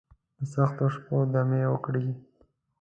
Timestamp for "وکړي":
1.69-2.07